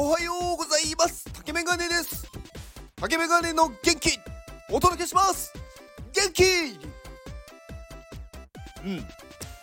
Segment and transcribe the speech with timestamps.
[0.00, 1.24] おはようございます。
[1.32, 2.30] 竹メガネです。
[3.00, 4.20] 竹メガネの元気
[4.70, 5.52] お届けします。
[6.14, 6.44] 元気！
[8.84, 8.98] うん。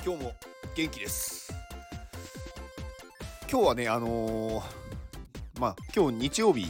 [0.05, 0.33] 今日も
[0.75, 1.53] 元気です。
[3.49, 4.63] 今日はねあのー、
[5.57, 6.67] まあ今日日曜日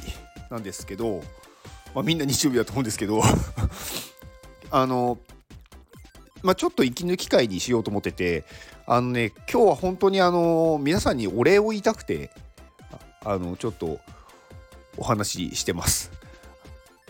[0.52, 1.24] なんですけど
[1.96, 3.20] まあみんな日曜日だと思うんですけど
[4.70, 5.18] あの
[6.44, 8.46] まあちょっと息抜き会にしようと思ってて
[8.86, 12.30] あのね今日は本当にあの皆さんにお礼を言いたくて
[13.26, 14.00] あのちょっと
[14.98, 16.12] お話ししてます。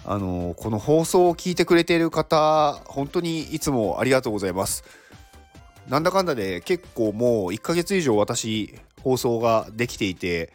[0.07, 4.83] あのこの放送を聞いてくれている方本当にいつもありがとうございます。
[5.89, 10.51] なんだかんだで結構もう1ヶ月以上私放送ができていて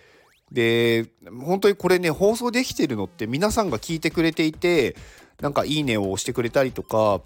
[0.51, 1.07] で
[1.45, 4.97] 本当にこれね放送できてるのって皆さんが聞いてくれていて
[5.41, 7.21] なんか「いいね」を押してくれたりとか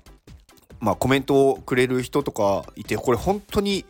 [0.80, 3.84] まあコメントをくれる人とかいてこれ本当に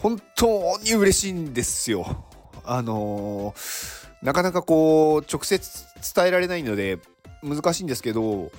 [0.00, 2.26] 本当に嬉しいんですよ。
[2.64, 5.84] あのー、なかなかこう直接
[6.14, 6.98] 伝えられないので
[7.42, 8.50] 難しいんですけど、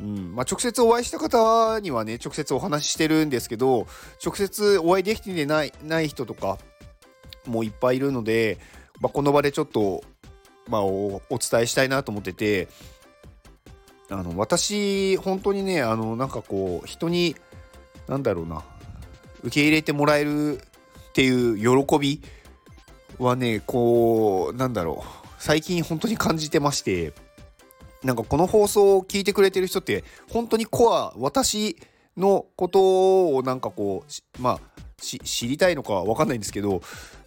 [0.00, 3.86] うんまあ、直接お会いした方にはね直接お話ししてるんですけど
[4.24, 6.58] 直接お会いできてないない人とか
[7.46, 8.58] もいっぱいいるので、
[9.00, 10.02] まあ、この場でちょっと、
[10.68, 12.68] まあお、お伝えしたいなと思ってて
[14.08, 17.36] あの私本当にねあのなんかこう人に
[18.08, 18.64] 何だろうな
[19.42, 22.22] 受け入れてもらえるっていう喜び
[23.20, 27.12] はねこうなんだろう最近本当に感じてまして
[28.02, 31.76] なんかこの放送を聞いてくれてる人って本当にコア私
[32.16, 34.60] のことをなんかこうまあ
[34.98, 36.82] 知りたいのか分かんないんですけど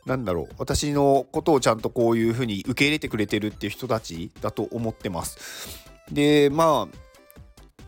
[0.05, 5.83] なんだろう私のことをちゃんとこういうふうに受け入れてくれてるっていう人たちだと思ってます。
[6.11, 7.02] でまあ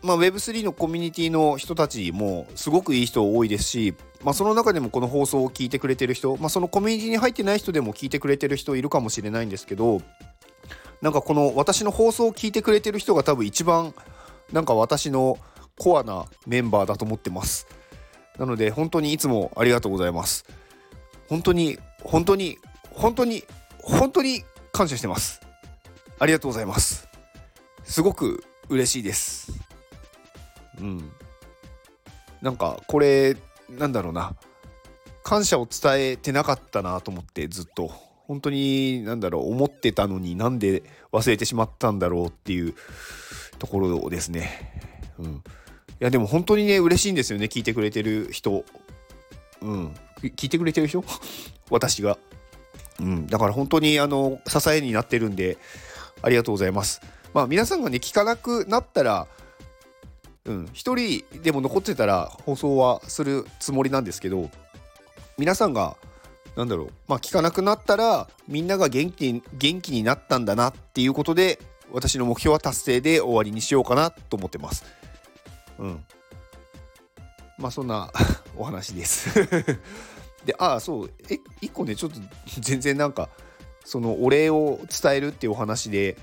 [0.02, 10.00] まあ、Web3 のコミュニティの人たちもすごくいい人多いですし、まあ、その中でもこの放送を聞いてくれてる人、まあ、そのコミュニティに入ってない人でも聞いてくれてる人いるかもしれないんですけど
[11.02, 13.94] なんかこの私の放送を聞いてくれてる人が多分一番
[14.52, 15.38] なんか私の
[15.78, 17.66] コアなメンバーだと思ってます。
[18.38, 20.46] なので本当にいつもありがとうございます。
[21.28, 22.58] 本当に本当に
[22.90, 23.44] 本当に
[23.78, 25.40] 本当に感謝してます。
[26.18, 27.08] ありがとうございます。
[27.84, 29.65] すごく嬉しいです。
[30.80, 31.12] うん
[32.42, 33.36] なんかこれ
[33.70, 34.34] なんだろうな
[35.24, 37.90] 感謝を伝えてなかったなと思ってずっと
[38.26, 40.82] 本当に何だろう思ってたのになんで
[41.12, 42.74] 忘れてしまったんだろうっていう
[43.58, 44.80] ところですね。
[45.18, 45.40] うん、い
[46.00, 48.64] やでも本当にね嬉しいんですよね聞いてくれてる人。
[49.62, 51.04] うん、聞いてくれてる人？
[51.70, 52.18] 私が。
[53.00, 55.58] うん、だから本当にあの支えになってるんで
[56.22, 57.00] ありがとうございます。
[57.34, 59.26] まあ皆さんがね聞かなくなったら
[60.46, 64.48] うん、1人でも残ってたら放送はするつもりなんですけど
[65.38, 65.96] 皆さんが
[66.56, 71.58] なんだろうまあ聞かなくなったらみんなが元気元気になったんだなっていうことで
[71.92, 74.84] 私の目標は達成で終わりにしようかなと思ってます。
[75.78, 76.04] うん。
[77.58, 78.10] まあそんな
[78.56, 79.30] お話です
[80.44, 82.20] で、ああ、そう、え、一個ね、ちょっと
[82.60, 83.28] 全然なんか、
[83.84, 86.16] そのお礼を伝えるっていうお話で、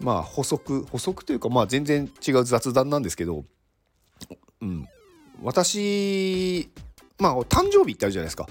[0.00, 3.44] まあ補足、補足というか、まあ全然違う雑談なんですけど、
[4.60, 4.88] うん、
[5.42, 6.68] 私
[7.18, 8.46] まあ誕生日ってあるじゃないですか。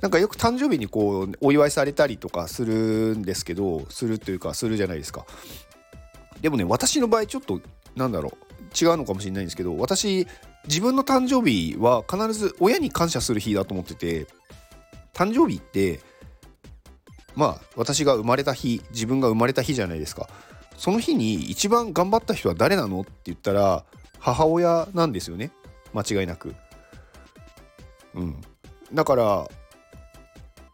[0.00, 5.26] なんかよく誕生日にこうお祝いされたりとかするんですけどするというかするじゃないですか。
[6.40, 7.60] でもね私の場合ちょっと
[7.96, 10.28] なんだろう違うのかもしれないんですけど私
[10.68, 14.26] 自分の誕生日は必ず親に感謝する日だと思ってて
[15.14, 16.00] 誕生日って
[17.34, 20.28] まあ私が生まれた日自分が生まれた日じゃないですか。
[20.78, 23.84] その日に一番頑張った人は誰なのって言ったら
[24.20, 25.50] 母親なんですよね
[25.92, 26.54] 間違いなく。
[28.14, 28.40] うん、
[28.94, 29.48] だから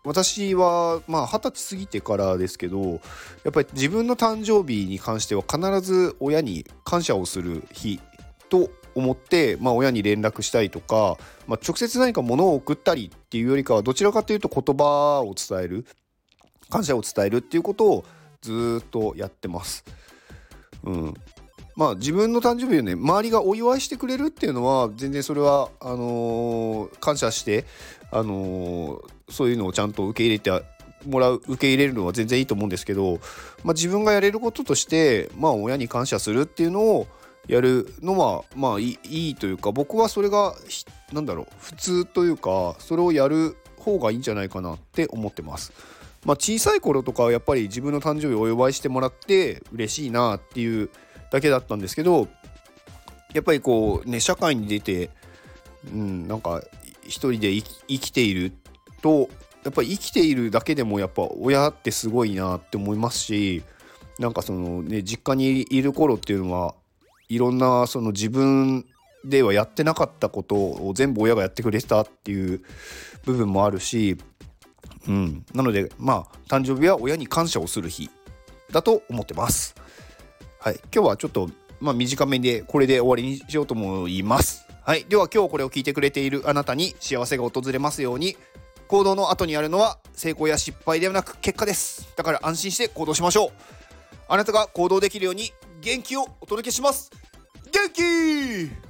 [0.04, 3.00] 私はまあ二十歳過ぎてからですけど
[3.42, 7.98] やっぱり自分の誕生日に関しては必ず親に感謝をする日
[8.50, 11.16] と思って、まあ、親に連絡したりとか、
[11.46, 15.86] まあ、直接何か物を送ったりっていうよりかはどちらかというと言葉を伝える
[16.68, 18.04] 感謝を伝えるっていうことを
[18.44, 19.84] ずっとやってます。
[20.84, 21.14] うん、
[21.76, 27.64] まあ自分の誕生日をね周りがお祝いしてくれるっていうのは全然それはあのー、感謝して
[28.10, 30.50] あのー、そういうのをちゃんと受け入れて
[31.08, 33.18] もらう受け入れるのは全然いいと思うんですけど、
[33.64, 37.06] まあ、自分がやれることとしてまあ親に感謝するっていうのを
[37.46, 40.54] やるのはまあいいというか僕はそれが
[41.14, 45.72] 何だろう普通というかそれをやる方がいいんじゃないかなって思ってます。
[46.24, 50.90] まあ、小さい頃とかはやっぱり自分の誕生日をお祝いしてもらって嬉しいなっていう
[51.30, 52.28] だけだったんですけど
[53.34, 55.10] やっぱりこうね社会に出て、
[55.92, 56.62] うん、なんか
[57.02, 58.52] 一人で生きている
[59.02, 59.28] と
[59.64, 63.62] やっぱり生きているだけでもやっぱ親ってすごいなって思いますし
[64.18, 66.74] なんかそのね実家にいる頃っていうのは
[67.28, 68.86] いろんなその自分
[69.24, 72.62] ではやってなかったことを全部親がやってくれてたっていう
[73.24, 74.18] 部分もあるし、
[75.08, 78.10] うん、なのでまあ誕生日は親に感謝をする日
[78.70, 79.74] だと思ってます。
[80.58, 84.66] はい、今日はちょっとまあ短めでこれで終わりにしようと思います。
[84.82, 88.36] はい、では今日これを聞いてくれているあなたに幸せが訪れますように
[88.88, 92.12] 行動の後にあるのは成功や失敗ではなく結果です。
[92.16, 93.50] だから安心して行動しましょう。
[94.28, 97.10] あなたが行動できるように元気をお届けします。
[97.72, 98.83] 元気